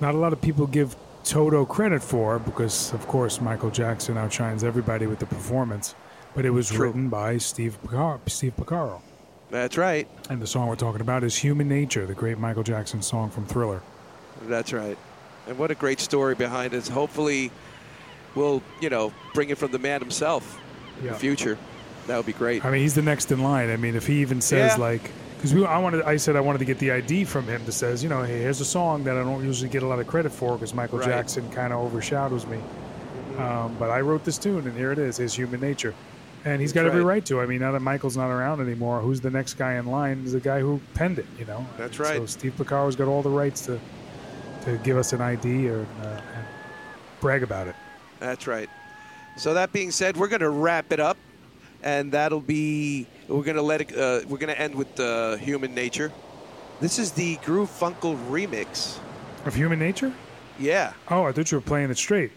[0.00, 4.64] not a lot of people give Toto credit for because, of course, Michael Jackson outshines
[4.64, 5.94] everybody with the performance.
[6.34, 6.86] But it was True.
[6.86, 9.00] written by Steve Picar- Steve Porcaro.
[9.50, 10.08] That's right.
[10.30, 13.46] And the song we're talking about is Human Nature, the great Michael Jackson song from
[13.46, 13.82] Thriller.
[14.48, 14.98] That's right.
[15.48, 16.86] And what a great story behind it.
[16.88, 17.50] Hopefully,
[18.34, 20.60] we'll, you know, bring it from the man himself
[21.00, 21.12] in Yeah.
[21.12, 21.58] the future.
[22.06, 22.64] That would be great.
[22.64, 23.70] I mean, he's the next in line.
[23.70, 24.82] I mean, if he even says Yeah.
[24.82, 27.72] like, because I wanted, I said I wanted to get the ID from him that
[27.72, 30.06] says, you know, hey, here's a song that I don't usually get a lot of
[30.06, 31.08] credit for because Michael Right.
[31.08, 32.58] Jackson kind of overshadows me.
[33.38, 35.94] Um, but I wrote this tune, and here it is, his human nature.
[36.44, 37.14] And he's got That's every right.
[37.14, 37.40] right to.
[37.40, 40.32] I mean, now that Michael's not around anymore, who's the next guy in line is
[40.32, 41.64] the guy who penned it, you know?
[41.78, 42.28] That's So right.
[42.28, 43.78] Steve Porcaro's got all the rights to
[44.64, 46.46] to give us an ID or uh, and
[47.20, 47.74] brag about it.
[48.20, 48.68] That's right.
[49.36, 51.16] So that being said, we're going to wrap it up,
[51.82, 53.96] and that'll be we're going to let it.
[53.96, 56.12] Uh, we're going to end with uh, Human Nature.
[56.80, 58.98] This is the Groovefunkel remix.
[59.44, 60.12] Of human nature?
[60.58, 60.92] Yeah.
[61.10, 62.30] Oh, I thought you were playing it straight.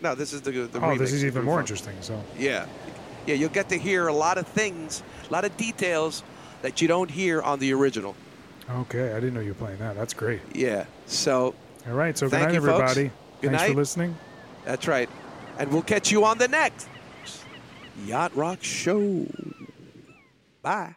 [0.00, 1.60] No, this is the the oh, this is even more Funkle.
[1.60, 1.94] interesting.
[2.00, 2.22] So.
[2.38, 2.66] Yeah.
[3.26, 6.22] Yeah, you'll get to hear a lot of things, a lot of details
[6.62, 8.14] that you don't hear on the original.
[8.70, 9.94] Okay, I didn't know you were playing that.
[9.96, 10.40] That's great.
[10.54, 10.86] Yeah.
[11.06, 11.54] So
[11.88, 13.10] All right, so good night, you, everybody.
[13.40, 13.70] Good Thanks night.
[13.70, 14.16] for listening.
[14.64, 15.08] that's right.
[15.58, 16.88] And we'll catch you on the next
[18.04, 19.26] Yacht Rock Show.
[20.62, 20.94] Bye.